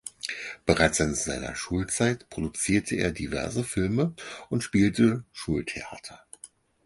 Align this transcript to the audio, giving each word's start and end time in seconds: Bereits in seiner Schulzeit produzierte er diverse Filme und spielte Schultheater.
Bereits 0.65 0.99
in 0.99 1.13
seiner 1.13 1.55
Schulzeit 1.55 2.27
produzierte 2.31 2.95
er 2.95 3.11
diverse 3.11 3.63
Filme 3.63 4.15
und 4.49 4.63
spielte 4.63 5.25
Schultheater. 5.31 6.25